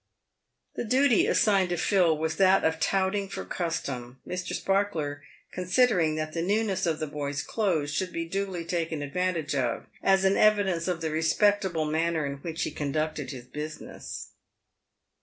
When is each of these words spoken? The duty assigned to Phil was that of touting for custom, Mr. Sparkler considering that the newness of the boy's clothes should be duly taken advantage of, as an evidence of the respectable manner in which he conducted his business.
The 0.77 0.83
duty 0.83 1.27
assigned 1.27 1.69
to 1.69 1.77
Phil 1.77 2.17
was 2.17 2.37
that 2.37 2.63
of 2.63 2.79
touting 2.79 3.29
for 3.29 3.45
custom, 3.45 4.19
Mr. 4.27 4.55
Sparkler 4.55 5.21
considering 5.53 6.15
that 6.15 6.33
the 6.33 6.41
newness 6.41 6.87
of 6.87 6.97
the 6.97 7.05
boy's 7.05 7.43
clothes 7.43 7.93
should 7.93 8.11
be 8.11 8.25
duly 8.25 8.65
taken 8.65 9.03
advantage 9.03 9.53
of, 9.53 9.85
as 10.01 10.25
an 10.25 10.37
evidence 10.37 10.87
of 10.87 11.01
the 11.01 11.11
respectable 11.11 11.85
manner 11.85 12.25
in 12.25 12.37
which 12.37 12.63
he 12.63 12.71
conducted 12.71 13.29
his 13.29 13.45
business. 13.45 14.29